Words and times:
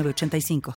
85 0.00 0.74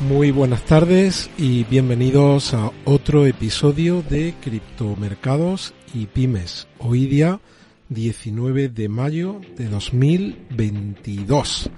Muy 0.00 0.30
buenas 0.30 0.64
tardes 0.64 1.28
y 1.36 1.64
bienvenidos 1.64 2.54
a 2.54 2.70
otro 2.84 3.26
episodio 3.26 4.02
de 4.02 4.34
Criptomercados 4.40 5.74
y 5.94 6.06
Pymes. 6.06 6.66
Hoy 6.78 7.06
día 7.06 7.40
19 7.88 8.68
de 8.68 8.88
mayo 8.88 9.40
de 9.56 9.68
2022. 9.68 11.70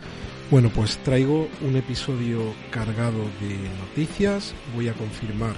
Bueno, 0.50 0.70
pues 0.74 0.96
traigo 0.98 1.48
un 1.62 1.76
episodio 1.76 2.40
cargado 2.70 3.18
de 3.18 3.56
noticias. 3.80 4.54
Voy 4.74 4.88
a 4.88 4.94
confirmar 4.94 5.54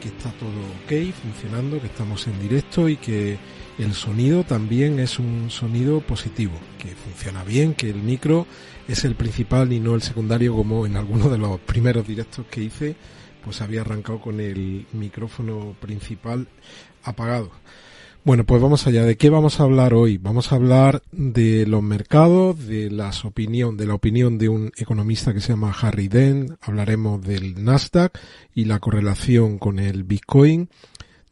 que 0.00 0.08
está 0.08 0.30
todo 0.32 0.50
ok, 0.50 1.14
funcionando, 1.14 1.80
que 1.80 1.86
estamos 1.86 2.26
en 2.26 2.38
directo 2.40 2.88
y 2.88 2.96
que 2.96 3.38
el 3.78 3.94
sonido 3.94 4.44
también 4.44 4.98
es 4.98 5.18
un 5.18 5.50
sonido 5.50 6.00
positivo, 6.00 6.52
que 6.78 6.88
funciona 6.88 7.42
bien, 7.44 7.74
que 7.74 7.90
el 7.90 8.02
micro 8.02 8.46
es 8.86 9.04
el 9.04 9.14
principal 9.14 9.72
y 9.72 9.80
no 9.80 9.94
el 9.94 10.02
secundario 10.02 10.54
como 10.54 10.84
en 10.84 10.96
algunos 10.96 11.30
de 11.30 11.38
los 11.38 11.58
primeros 11.60 12.06
directos 12.06 12.44
que 12.50 12.62
hice, 12.62 12.96
pues 13.42 13.62
había 13.62 13.80
arrancado 13.80 14.20
con 14.20 14.40
el 14.40 14.86
micrófono 14.92 15.74
principal 15.80 16.46
apagado. 17.02 17.50
Bueno, 18.24 18.44
pues 18.46 18.62
vamos 18.62 18.86
allá. 18.86 19.04
¿De 19.04 19.18
qué 19.18 19.28
vamos 19.28 19.60
a 19.60 19.64
hablar 19.64 19.92
hoy? 19.92 20.16
Vamos 20.16 20.50
a 20.50 20.54
hablar 20.54 21.02
de 21.12 21.66
los 21.66 21.82
mercados, 21.82 22.66
de 22.66 22.90
las 22.90 23.26
opinión, 23.26 23.76
de 23.76 23.86
la 23.86 23.92
opinión 23.92 24.38
de 24.38 24.48
un 24.48 24.72
economista 24.78 25.34
que 25.34 25.42
se 25.42 25.50
llama 25.50 25.76
Harry 25.78 26.08
Dent. 26.08 26.52
Hablaremos 26.62 27.20
del 27.20 27.62
Nasdaq 27.62 28.18
y 28.54 28.64
la 28.64 28.78
correlación 28.78 29.58
con 29.58 29.78
el 29.78 30.04
Bitcoin 30.04 30.70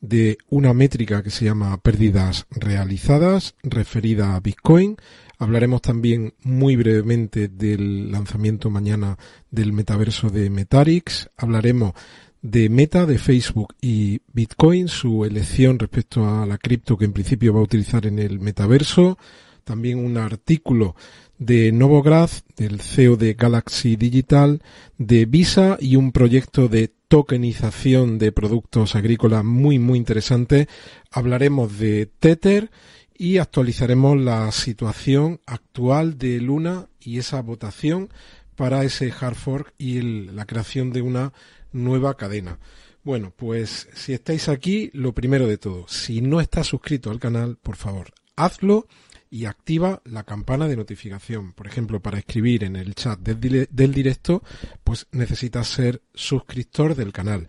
de 0.03 0.37
una 0.51 0.75
métrica 0.75 1.23
que 1.23 1.31
se 1.31 1.47
llama 1.47 1.79
pérdidas 1.79 2.45
realizadas 2.51 3.55
referida 3.63 4.37
a 4.37 4.41
Bitcoin. 4.41 4.99
Hablaremos 5.39 5.81
también 5.81 6.35
muy 6.43 6.77
brevemente 6.77 7.49
del 7.49 8.13
lanzamiento 8.13 8.69
mañana 8.69 9.17
del 9.51 9.73
metaverso 9.73 10.29
de 10.29 10.51
Metarix. 10.51 11.31
Hablaremos 11.39 11.95
de 12.43 12.69
Meta, 12.69 13.07
de 13.07 13.19
Facebook 13.19 13.75
y 13.81 14.21
Bitcoin, 14.33 14.89
su 14.89 15.25
elección 15.25 15.79
respecto 15.79 16.29
a 16.29 16.45
la 16.45 16.59
cripto 16.59 16.99
que 16.99 17.05
en 17.05 17.13
principio 17.13 17.55
va 17.55 17.61
a 17.61 17.65
utilizar 17.65 18.05
en 18.07 18.19
el 18.19 18.41
metaverso. 18.41 19.17
También 19.63 20.05
un 20.05 20.17
artículo 20.17 20.97
de 21.39 21.71
Novograd, 21.71 22.31
del 22.57 22.81
CEO 22.81 23.17
de 23.17 23.35
Galaxy 23.35 23.95
Digital, 23.95 24.61
de 24.99 25.25
Visa 25.25 25.79
y 25.81 25.95
un 25.95 26.11
proyecto 26.11 26.69
de 26.69 26.93
tokenización 27.07 28.19
de 28.19 28.33
productos 28.33 28.97
agrícolas 28.97 29.45
muy 29.45 29.79
muy 29.79 29.99
interesante. 29.99 30.67
Hablaremos 31.13 31.79
de 31.79 32.07
Tether 32.07 32.73
y 33.17 33.39
actualizaremos 33.39 34.19
la 34.19 34.51
situación 34.51 35.41
actual 35.47 36.19
de 36.19 36.41
Luna 36.41 36.89
y 36.99 37.19
esa 37.19 37.41
votación 37.41 38.09
para 38.57 38.83
ese 38.83 39.13
hard 39.13 39.37
fork 39.37 39.75
y 39.79 40.01
la 40.01 40.45
creación 40.45 40.93
de 40.93 41.03
una 41.03 41.33
nueva 41.73 42.17
cadena. 42.17 42.59
Bueno, 43.05 43.33
pues 43.37 43.89
si 43.95 44.13
estáis 44.13 44.49
aquí, 44.49 44.91
lo 44.95 45.13
primero 45.13 45.47
de 45.47 45.59
todo, 45.59 45.87
si 45.89 46.21
no 46.21 46.41
estás 46.41 46.69
suscrito 46.69 47.11
al 47.11 47.19
canal, 47.19 47.57
por 47.57 47.77
favor, 47.77 48.13
hazlo 48.37 48.87
y 49.33 49.47
activa 49.47 50.03
la 50.05 50.25
campana 50.25 50.69
de 50.69 50.77
notificación. 50.77 51.53
Por 51.55 51.67
ejemplo, 51.67 52.01
para 52.01 52.19
escribir 52.19 52.65
en 52.65 52.77
el 52.77 52.95
chat 52.95 53.19
del, 53.19 53.93
directo, 53.93 54.43
pues 54.85 55.07
necesitas 55.11 55.69
ser 55.69 56.03
suscriptor 56.13 56.95
del 56.95 57.13
canal. 57.13 57.49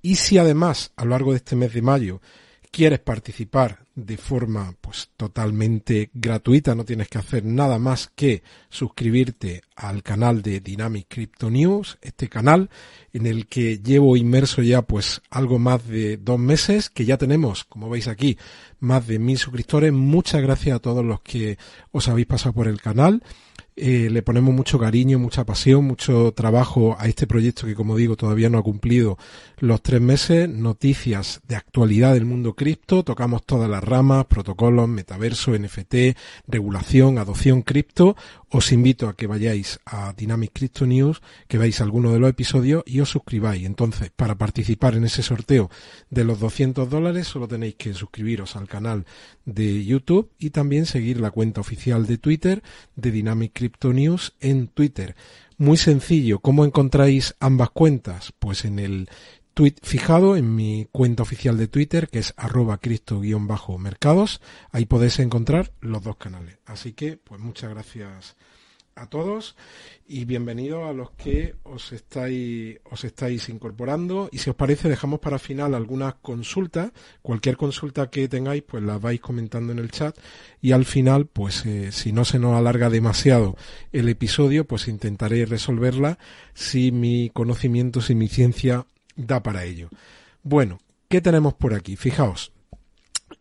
Y 0.00 0.14
si 0.14 0.38
además 0.38 0.92
a 0.96 1.04
lo 1.04 1.10
largo 1.10 1.32
de 1.32 1.38
este 1.38 1.56
mes 1.56 1.74
de 1.74 1.82
mayo 1.82 2.20
quieres 2.74 2.98
participar 2.98 3.84
de 3.94 4.16
forma 4.16 4.74
pues 4.80 5.08
totalmente 5.16 6.10
gratuita, 6.12 6.74
no 6.74 6.84
tienes 6.84 7.06
que 7.06 7.18
hacer 7.18 7.44
nada 7.44 7.78
más 7.78 8.10
que 8.16 8.42
suscribirte 8.68 9.62
al 9.76 10.02
canal 10.02 10.42
de 10.42 10.58
Dynamic 10.58 11.06
Crypto 11.08 11.50
News, 11.50 11.98
este 12.02 12.28
canal 12.28 12.70
en 13.12 13.26
el 13.26 13.46
que 13.46 13.78
llevo 13.78 14.16
inmerso 14.16 14.60
ya 14.60 14.82
pues 14.82 15.22
algo 15.30 15.60
más 15.60 15.86
de 15.86 16.16
dos 16.16 16.40
meses, 16.40 16.90
que 16.90 17.04
ya 17.04 17.16
tenemos, 17.16 17.62
como 17.62 17.88
veis 17.88 18.08
aquí, 18.08 18.36
más 18.80 19.06
de 19.06 19.20
mil 19.20 19.38
suscriptores. 19.38 19.92
Muchas 19.92 20.42
gracias 20.42 20.74
a 20.74 20.80
todos 20.80 21.04
los 21.04 21.20
que 21.20 21.56
os 21.92 22.08
habéis 22.08 22.26
pasado 22.26 22.54
por 22.54 22.66
el 22.66 22.80
canal. 22.80 23.22
Eh, 23.76 24.08
le 24.08 24.22
ponemos 24.22 24.54
mucho 24.54 24.78
cariño, 24.78 25.18
mucha 25.18 25.44
pasión, 25.44 25.84
mucho 25.84 26.32
trabajo 26.32 26.96
a 26.96 27.08
este 27.08 27.26
proyecto 27.26 27.66
que, 27.66 27.74
como 27.74 27.96
digo, 27.96 28.14
todavía 28.16 28.48
no 28.48 28.58
ha 28.58 28.62
cumplido 28.62 29.18
los 29.58 29.82
tres 29.82 30.00
meses. 30.00 30.48
Noticias 30.48 31.40
de 31.48 31.56
actualidad 31.56 32.14
del 32.14 32.24
mundo 32.24 32.54
cripto. 32.54 33.02
Tocamos 33.02 33.44
todas 33.44 33.68
las 33.68 33.82
ramas, 33.82 34.26
protocolos, 34.26 34.88
metaverso, 34.88 35.58
NFT, 35.58 36.16
regulación, 36.46 37.18
adopción 37.18 37.62
cripto. 37.62 38.16
Os 38.54 38.70
invito 38.70 39.08
a 39.08 39.16
que 39.18 39.26
vayáis 39.26 39.82
a 39.82 40.14
Dynamic 40.14 40.52
Crypto 40.54 40.86
News, 40.86 41.18
que 41.50 41.58
veáis 41.58 41.80
alguno 41.80 42.12
de 42.12 42.20
los 42.20 42.30
episodios 42.30 42.84
y 42.86 43.00
os 43.00 43.10
suscribáis. 43.10 43.66
Entonces, 43.66 44.12
para 44.14 44.38
participar 44.38 44.94
en 44.94 45.02
ese 45.02 45.24
sorteo 45.24 45.70
de 46.08 46.22
los 46.22 46.38
200 46.38 46.88
dólares, 46.88 47.26
solo 47.26 47.48
tenéis 47.48 47.74
que 47.74 47.92
suscribiros 47.94 48.54
al 48.54 48.68
canal 48.68 49.06
de 49.44 49.84
YouTube 49.84 50.30
y 50.38 50.50
también 50.50 50.86
seguir 50.86 51.18
la 51.18 51.32
cuenta 51.32 51.60
oficial 51.60 52.06
de 52.06 52.16
Twitter 52.16 52.62
de 52.94 53.10
Dynamic 53.10 53.50
Crypto 53.52 53.92
News 53.92 54.34
en 54.38 54.68
Twitter. 54.68 55.16
Muy 55.58 55.76
sencillo, 55.76 56.38
¿cómo 56.38 56.64
encontráis 56.64 57.34
ambas 57.40 57.70
cuentas? 57.70 58.32
Pues 58.38 58.64
en 58.64 58.78
el 58.78 59.08
tweet 59.54 59.76
fijado 59.82 60.36
en 60.36 60.54
mi 60.54 60.88
cuenta 60.90 61.22
oficial 61.22 61.56
de 61.56 61.68
Twitter, 61.68 62.08
que 62.08 62.18
es 62.18 62.34
arroba 62.36 62.78
cristo-mercados. 62.78 64.40
Ahí 64.72 64.84
podéis 64.84 65.20
encontrar 65.20 65.72
los 65.80 66.02
dos 66.02 66.16
canales. 66.16 66.58
Así 66.66 66.92
que, 66.92 67.16
pues 67.16 67.40
muchas 67.40 67.70
gracias 67.70 68.36
a 68.96 69.06
todos 69.06 69.56
y 70.06 70.24
bienvenidos 70.24 70.88
a 70.88 70.92
los 70.92 71.10
que 71.12 71.56
os 71.64 71.92
estáis 71.92 72.78
os 72.84 73.02
estáis 73.04 73.48
incorporando 73.48 74.28
y 74.30 74.38
si 74.38 74.50
os 74.50 74.56
parece 74.56 74.88
dejamos 74.88 75.18
para 75.18 75.40
final 75.40 75.74
algunas 75.74 76.14
consultas 76.14 76.92
cualquier 77.20 77.56
consulta 77.56 78.08
que 78.08 78.28
tengáis 78.28 78.62
pues 78.62 78.84
la 78.84 78.98
vais 78.98 79.20
comentando 79.20 79.72
en 79.72 79.80
el 79.80 79.90
chat 79.90 80.16
y 80.60 80.70
al 80.70 80.84
final 80.84 81.26
pues 81.26 81.66
eh, 81.66 81.90
si 81.90 82.12
no 82.12 82.24
se 82.24 82.38
nos 82.38 82.54
alarga 82.54 82.88
demasiado 82.88 83.56
el 83.90 84.08
episodio 84.08 84.64
pues 84.64 84.86
intentaré 84.86 85.44
resolverla 85.44 86.18
si 86.52 86.92
mi 86.92 87.30
conocimiento 87.30 88.00
si 88.00 88.14
mi 88.14 88.28
ciencia 88.28 88.86
da 89.16 89.42
para 89.42 89.64
ello 89.64 89.88
bueno 90.42 90.78
qué 91.08 91.20
tenemos 91.20 91.54
por 91.54 91.74
aquí 91.74 91.96
fijaos 91.96 92.52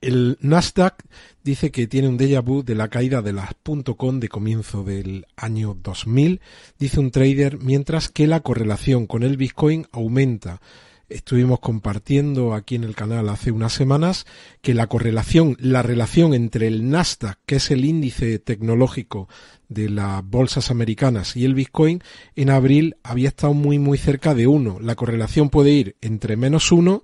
el 0.02 0.38
Nasdaq 0.42 1.04
dice 1.44 1.72
que 1.72 1.88
tiene 1.88 2.08
un 2.08 2.18
déjà 2.18 2.42
vu 2.42 2.64
de 2.64 2.76
la 2.76 2.90
caída 2.90 3.22
de 3.22 3.34
las 3.34 3.50
.com 3.98 4.20
de 4.20 4.30
comienzo 4.30 4.84
del 4.84 5.26
año 5.36 5.78
2000, 5.82 6.42
dice 6.80 7.00
un 7.00 7.12
trader, 7.12 7.60
mientras 7.60 8.10
que 8.10 8.28
la 8.28 8.42
correlación 8.42 9.08
con 9.08 9.24
el 9.24 9.38
Bitcoin 9.38 9.88
aumenta. 9.92 10.62
Estuvimos 11.10 11.60
compartiendo 11.60 12.54
aquí 12.54 12.76
en 12.76 12.84
el 12.84 12.96
canal 12.96 13.30
hace 13.30 13.52
unas 13.52 13.74
semanas 13.74 14.26
que 14.62 14.74
la 14.74 14.88
correlación, 14.88 15.58
la 15.60 15.82
relación 15.82 16.34
entre 16.34 16.68
el 16.68 16.90
Nasdaq, 16.90 17.38
que 17.46 17.58
es 17.58 17.72
el 17.72 17.86
índice 17.86 18.40
tecnológico 18.40 19.28
de 19.68 19.90
las 19.90 20.24
bolsas 20.24 20.72
americanas, 20.72 21.36
y 21.36 21.46
el 21.46 21.56
Bitcoin, 21.56 22.02
en 22.36 22.50
abril 22.50 22.96
había 23.04 23.30
estado 23.30 23.54
muy 23.54 23.80
muy 23.80 23.98
cerca 23.98 24.34
de 24.34 24.48
uno. 24.48 24.80
La 24.80 24.96
correlación 24.96 25.50
puede 25.50 25.72
ir 25.72 25.98
entre 26.02 26.38
menos 26.38 26.72
uno 26.72 27.04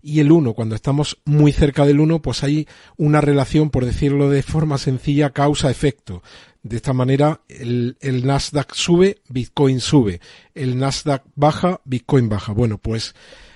y 0.00 0.20
el 0.20 0.30
1, 0.30 0.54
cuando 0.54 0.74
estamos 0.74 1.18
muy 1.24 1.52
cerca 1.52 1.84
del 1.84 2.00
1, 2.00 2.22
pues 2.22 2.44
hay 2.44 2.68
una 2.96 3.20
relación, 3.20 3.70
por 3.70 3.84
decirlo 3.84 4.30
de 4.30 4.42
forma 4.42 4.78
sencilla, 4.78 5.30
causa-efecto. 5.30 6.22
De 6.62 6.76
esta 6.76 6.92
manera, 6.92 7.40
el, 7.48 7.96
el, 8.00 8.26
Nasdaq 8.26 8.74
sube, 8.74 9.18
Bitcoin 9.28 9.80
sube. 9.80 10.20
El 10.54 10.78
Nasdaq 10.78 11.24
baja, 11.34 11.80
Bitcoin 11.84 12.28
baja. 12.28 12.52
Bueno, 12.52 12.78
pues 12.78 13.14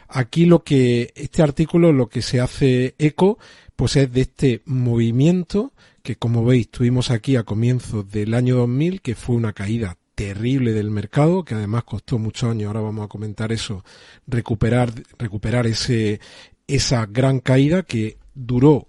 aquí 0.08 0.46
lo 0.46 0.62
que, 0.62 1.12
este 1.16 1.42
artículo 1.42 1.92
lo 1.92 2.08
que 2.08 2.22
se 2.22 2.40
hace 2.40 2.94
eco, 2.98 3.38
pues 3.76 3.96
es 3.96 4.12
de 4.12 4.20
este 4.22 4.62
movimiento 4.66 5.72
que 6.02 6.16
como 6.16 6.44
veis 6.44 6.68
tuvimos 6.68 7.10
aquí 7.10 7.36
a 7.36 7.44
comienzos 7.44 8.10
del 8.10 8.34
año 8.34 8.56
2000, 8.56 9.00
que 9.00 9.14
fue 9.14 9.36
una 9.36 9.52
caída 9.52 9.96
terrible 10.14 10.72
del 10.72 10.90
mercado, 10.90 11.44
que 11.44 11.54
además 11.54 11.84
costó 11.84 12.18
muchos 12.18 12.50
años, 12.50 12.66
ahora 12.66 12.80
vamos 12.80 13.04
a 13.04 13.08
comentar 13.08 13.52
eso, 13.52 13.84
recuperar, 14.26 14.92
recuperar 15.18 15.66
ese, 15.66 16.20
esa 16.66 17.06
gran 17.06 17.40
caída 17.40 17.82
que 17.82 18.18
duró 18.34 18.88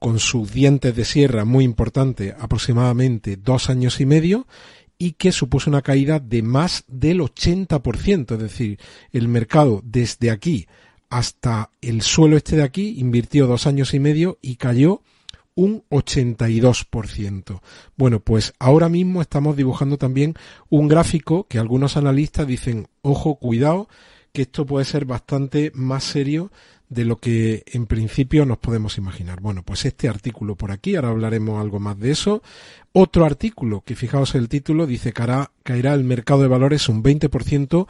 con 0.00 0.18
sus 0.18 0.52
dientes 0.52 0.96
de 0.96 1.04
sierra 1.04 1.44
muy 1.44 1.64
importante, 1.64 2.34
aproximadamente 2.36 3.36
dos 3.36 3.70
años 3.70 4.00
y 4.00 4.06
medio, 4.06 4.48
y 4.98 5.12
que 5.12 5.30
supuso 5.30 5.70
una 5.70 5.82
caída 5.82 6.18
de 6.18 6.42
más 6.42 6.84
del 6.88 7.20
80%, 7.20 8.32
es 8.32 8.38
decir, 8.38 8.80
el 9.12 9.28
mercado 9.28 9.80
desde 9.84 10.30
aquí 10.32 10.66
hasta 11.10 11.70
el 11.80 12.02
suelo 12.02 12.36
este 12.36 12.56
de 12.56 12.62
aquí 12.62 12.94
invirtió 12.98 13.46
dos 13.46 13.66
años 13.66 13.94
y 13.94 13.98
medio 13.98 14.38
y 14.40 14.56
cayó 14.56 15.02
un 15.54 15.84
82%. 15.90 17.60
Bueno, 17.96 18.20
pues 18.20 18.54
ahora 18.58 18.88
mismo 18.88 19.20
estamos 19.20 19.56
dibujando 19.56 19.98
también 19.98 20.34
un 20.68 20.88
gráfico 20.88 21.46
que 21.48 21.58
algunos 21.58 21.96
analistas 21.96 22.46
dicen, 22.46 22.88
ojo, 23.02 23.36
cuidado, 23.36 23.88
que 24.32 24.42
esto 24.42 24.64
puede 24.64 24.84
ser 24.84 25.04
bastante 25.04 25.72
más 25.74 26.04
serio 26.04 26.52
de 26.90 27.04
lo 27.04 27.16
que 27.16 27.62
en 27.66 27.86
principio 27.86 28.44
nos 28.44 28.58
podemos 28.58 28.98
imaginar. 28.98 29.40
Bueno, 29.40 29.62
pues 29.62 29.86
este 29.86 30.08
artículo 30.08 30.56
por 30.56 30.72
aquí, 30.72 30.96
ahora 30.96 31.08
hablaremos 31.08 31.60
algo 31.60 31.78
más 31.78 31.98
de 31.98 32.10
eso. 32.10 32.42
Otro 32.92 33.24
artículo 33.24 33.82
que 33.86 33.94
fijaos 33.94 34.34
el 34.34 34.48
título 34.48 34.86
dice 34.86 35.12
que 35.12 35.24
caerá 35.62 35.94
el 35.94 36.04
mercado 36.04 36.42
de 36.42 36.48
valores 36.48 36.88
un 36.88 37.02
20% 37.02 37.86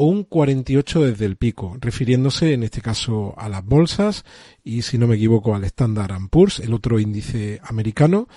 o 0.00 0.06
un 0.06 0.24
48 0.24 1.02
desde 1.02 1.26
el 1.26 1.36
pico, 1.36 1.76
refiriéndose 1.80 2.54
en 2.54 2.62
este 2.62 2.80
caso 2.80 3.34
a 3.36 3.48
las 3.48 3.64
bolsas 3.64 4.24
y 4.64 4.82
si 4.82 4.96
no 4.96 5.06
me 5.08 5.16
equivoco 5.16 5.54
al 5.54 5.64
Standard 5.64 6.12
Poor's, 6.30 6.60
el 6.60 6.72
otro 6.72 6.98
índice 7.00 7.60
americano. 7.64 8.28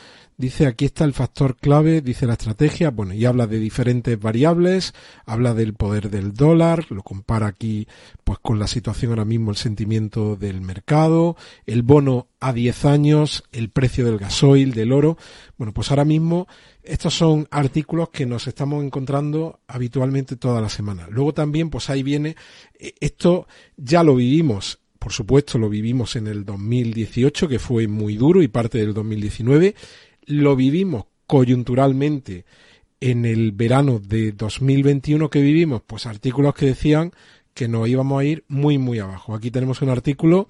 Dice 0.42 0.66
aquí 0.66 0.86
está 0.86 1.06
el 1.06 1.14
factor 1.14 1.56
clave, 1.56 2.02
dice 2.02 2.26
la 2.26 2.34
estrategia, 2.34 2.90
bueno, 2.90 3.14
y 3.14 3.26
habla 3.26 3.46
de 3.46 3.60
diferentes 3.60 4.20
variables, 4.20 4.96
habla 5.24 5.54
del 5.54 5.76
poder 5.76 6.10
del 6.10 6.34
dólar, 6.34 6.88
lo 6.90 7.04
compara 7.04 7.46
aquí 7.46 7.88
pues 8.24 8.40
con 8.40 8.58
la 8.58 8.66
situación 8.66 9.12
ahora 9.12 9.24
mismo, 9.24 9.52
el 9.52 9.58
sentimiento 9.58 10.36
del 10.36 10.62
mercado, 10.62 11.38
el 11.68 11.84
bono 11.84 12.28
a 12.40 12.54
10 12.54 12.86
años, 12.86 13.44
el 13.52 13.70
precio 13.70 14.04
del 14.04 14.18
gasoil, 14.18 14.74
del 14.74 14.94
oro. 14.94 15.16
Bueno, 15.60 15.76
pues 15.76 15.92
ahora 15.92 16.06
mismo 16.06 16.48
estos 16.82 17.14
son 17.14 17.48
artículos 17.52 18.10
que 18.10 18.26
nos 18.26 18.48
estamos 18.48 18.84
encontrando 18.84 19.60
habitualmente 19.68 20.38
toda 20.38 20.60
la 20.60 20.70
semana. 20.70 21.06
Luego 21.08 21.36
también, 21.36 21.70
pues 21.70 21.92
ahí 21.92 22.02
viene, 22.02 22.36
eh, 22.80 22.96
esto 23.00 23.46
ya 23.78 24.02
lo 24.02 24.16
vivimos 24.16 24.80
por 24.98 25.14
supuesto 25.14 25.58
lo 25.58 25.68
vivimos 25.68 26.16
en 26.16 26.28
el 26.28 26.46
2018, 26.46 27.48
que 27.48 27.58
fue 27.58 27.88
muy 27.88 28.18
duro, 28.18 28.44
y 28.44 28.48
parte 28.48 28.78
del 28.78 28.94
2019 28.94 29.74
lo 30.26 30.56
vivimos 30.56 31.06
coyunturalmente 31.28 32.46
en 33.00 33.26
el 33.26 33.52
verano 33.52 34.00
de 34.00 34.32
2021 34.32 35.30
que 35.30 35.42
vivimos, 35.42 35.82
pues 35.86 36.06
artículos 36.06 36.54
que 36.54 36.68
decían 36.68 37.12
que 37.54 37.68
nos 37.68 37.88
íbamos 37.88 38.22
a 38.22 38.24
ir 38.24 38.46
muy 38.48 38.78
muy 38.78 39.00
abajo. 39.00 39.34
Aquí 39.34 39.52
tenemos 39.52 39.82
un 39.82 39.90
artículo 39.90 40.48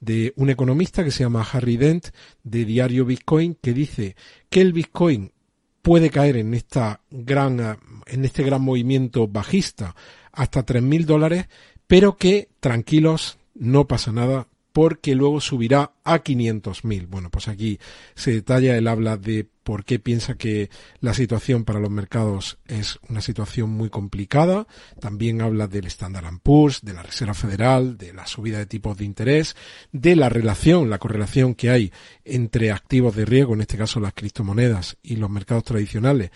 de 0.00 0.32
un 0.36 0.50
economista 0.50 1.04
que 1.04 1.10
se 1.10 1.24
llama 1.24 1.46
Harry 1.52 1.76
Dent 1.76 2.08
de 2.42 2.64
Diario 2.64 3.04
Bitcoin 3.04 3.56
que 3.60 3.72
dice 3.72 4.16
que 4.50 4.60
el 4.60 4.72
Bitcoin 4.72 5.32
puede 5.80 6.10
caer 6.10 6.36
en 6.36 6.54
esta 6.54 7.00
gran 7.10 7.78
en 8.06 8.24
este 8.24 8.42
gran 8.42 8.62
movimiento 8.62 9.28
bajista 9.28 9.94
hasta 10.32 10.64
3.000 10.64 11.04
dólares, 11.04 11.46
pero 11.86 12.16
que 12.16 12.48
tranquilos, 12.60 13.38
no 13.54 13.86
pasa 13.86 14.12
nada, 14.12 14.48
porque 14.72 15.14
luego 15.14 15.40
subirá 15.40 15.92
a 16.04 16.22
500.000. 16.22 17.06
Bueno, 17.08 17.30
pues 17.30 17.48
aquí 17.48 17.78
se 18.14 18.32
detalla, 18.32 18.76
él 18.76 18.88
habla 18.88 19.16
de 19.16 19.46
por 19.62 19.84
qué 19.84 19.98
piensa 19.98 20.34
que 20.34 20.70
la 21.00 21.14
situación 21.14 21.64
para 21.64 21.80
los 21.80 21.90
mercados 21.90 22.58
es 22.66 22.98
una 23.08 23.20
situación 23.20 23.70
muy 23.70 23.90
complicada. 23.90 24.66
También 25.00 25.40
habla 25.40 25.68
del 25.68 25.86
Standard 25.86 26.40
Poor's, 26.42 26.80
de 26.82 26.94
la 26.94 27.02
Reserva 27.02 27.34
Federal, 27.34 27.96
de 27.96 28.12
la 28.12 28.26
subida 28.26 28.58
de 28.58 28.66
tipos 28.66 28.96
de 28.96 29.04
interés, 29.04 29.56
de 29.92 30.16
la 30.16 30.28
relación, 30.28 30.90
la 30.90 30.98
correlación 30.98 31.54
que 31.54 31.70
hay 31.70 31.92
entre 32.24 32.72
activos 32.72 33.14
de 33.14 33.24
riesgo, 33.24 33.54
en 33.54 33.60
este 33.60 33.78
caso 33.78 34.00
las 34.00 34.14
criptomonedas 34.14 34.96
y 35.02 35.16
los 35.16 35.30
mercados 35.30 35.64
tradicionales 35.64 36.30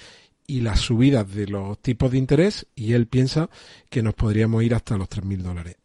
y 0.47 0.61
las 0.61 0.81
subidas 0.81 1.33
de 1.33 1.49
los 1.49 1.81
tipos 1.81 2.11
de 2.13 2.19
interés 2.19 2.67
y 2.75 2.93
él 2.93 3.07
piensa 3.09 3.51
que 3.91 4.03
nos 4.03 4.15
podríamos 4.15 4.63
ir 4.63 4.75
hasta 4.75 4.97
los 4.97 5.09
3.000 5.09 5.39
dólares. 5.39 5.77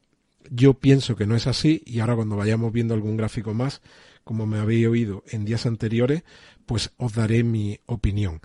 Yo 0.53 0.73
pienso 0.73 1.15
que 1.15 1.25
no 1.25 1.37
es 1.37 1.47
así 1.47 1.81
y 1.85 1.99
ahora 1.99 2.17
cuando 2.17 2.35
vayamos 2.35 2.73
viendo 2.73 2.93
algún 2.93 3.15
gráfico 3.15 3.53
más, 3.53 3.81
como 4.25 4.45
me 4.45 4.59
habéis 4.59 4.85
oído 4.85 5.23
en 5.29 5.45
días 5.45 5.65
anteriores, 5.65 6.23
pues 6.65 6.91
os 6.97 7.13
daré 7.13 7.43
mi 7.43 7.79
opinión. 7.85 8.41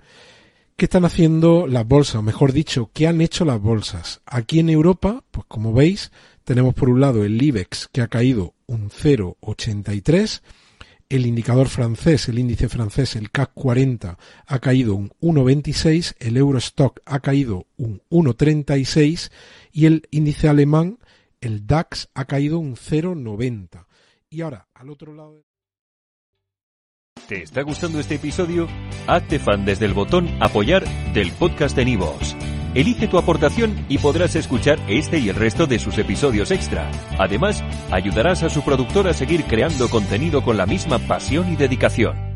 ¿Qué 0.77 0.85
están 0.85 1.03
haciendo 1.03 1.67
las 1.67 1.85
bolsas? 1.85 2.15
O 2.15 2.21
mejor 2.21 2.53
dicho, 2.53 2.91
¿qué 2.93 3.07
han 3.07 3.19
hecho 3.19 3.43
las 3.43 3.59
bolsas? 3.59 4.21
Aquí 4.25 4.59
en 4.59 4.69
Europa, 4.69 5.21
pues 5.31 5.45
como 5.49 5.73
veis, 5.73 6.13
tenemos 6.45 6.73
por 6.75 6.89
un 6.89 7.01
lado 7.01 7.25
el 7.25 7.41
IBEX 7.41 7.89
que 7.91 8.01
ha 8.01 8.07
caído 8.07 8.53
un 8.67 8.89
0,83, 8.89 10.41
el 11.09 11.25
indicador 11.25 11.67
francés, 11.67 12.29
el 12.29 12.39
índice 12.39 12.69
francés, 12.69 13.17
el 13.17 13.31
CAC 13.31 13.51
40, 13.53 14.17
ha 14.45 14.59
caído 14.59 14.95
un 14.95 15.09
1,26, 15.19 16.15
el 16.19 16.37
Eurostock 16.37 17.01
ha 17.05 17.19
caído 17.19 17.67
un 17.75 18.01
1,36 18.09 19.29
y 19.73 19.87
el 19.87 20.07
índice 20.09 20.47
alemán 20.47 20.99
el 21.47 21.65
DAX 21.65 22.09
ha 22.13 22.25
caído 22.25 22.59
un 22.59 22.75
0,90. 22.75 23.87
Y 24.29 24.41
ahora, 24.41 24.67
al 24.73 24.89
otro 24.89 25.13
lado... 25.13 25.45
¿Te 27.27 27.41
está 27.41 27.61
gustando 27.61 27.99
este 27.99 28.15
episodio? 28.15 28.67
Hazte 29.07 29.39
fan 29.39 29.65
desde 29.65 29.85
el 29.85 29.93
botón 29.93 30.29
apoyar 30.41 30.85
del 31.13 31.31
podcast 31.31 31.75
de 31.75 31.85
Nivos. 31.85 32.35
Elige 32.75 33.07
tu 33.07 33.17
aportación 33.17 33.85
y 33.89 33.97
podrás 33.97 34.35
escuchar 34.35 34.77
este 34.87 35.19
y 35.19 35.29
el 35.29 35.35
resto 35.35 35.65
de 35.67 35.79
sus 35.79 35.97
episodios 35.97 36.51
extra. 36.51 36.91
Además, 37.17 37.63
ayudarás 37.91 38.43
a 38.43 38.49
su 38.49 38.63
productor 38.63 39.07
a 39.07 39.13
seguir 39.13 39.45
creando 39.45 39.89
contenido 39.89 40.43
con 40.43 40.57
la 40.57 40.65
misma 40.65 40.99
pasión 40.99 41.51
y 41.51 41.55
dedicación. 41.55 42.26